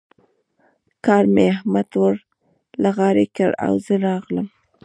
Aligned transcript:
کار 1.05 1.23
مې 1.33 1.45
احمد 1.53 1.85
ته 1.91 1.97
ور 2.01 2.15
له 2.81 2.89
غاړې 2.97 3.25
کړ 3.37 3.49
او 3.65 3.73
زه 3.85 3.93
راغلم. 4.07 4.47